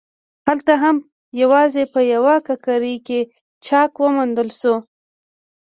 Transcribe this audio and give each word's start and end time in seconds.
هلته 0.47 0.73
هم 0.83 0.95
یوازې 1.41 1.83
په 1.93 1.99
یوه 2.13 2.35
ککرۍ 2.47 2.95
کې 3.07 3.19
چاک 3.65 3.91
وموندل 4.01 4.49
شو. 4.59 4.75